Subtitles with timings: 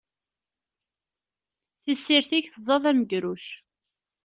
[1.83, 3.45] Tissirt-ik tẓad amegruc.